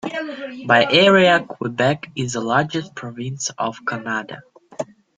By 0.65 0.87
area, 0.91 1.41
Quebec 1.45 2.09
is 2.15 2.33
the 2.33 2.41
largest 2.41 2.95
province 2.95 3.51
of 3.59 3.77
Canada. 3.87 4.41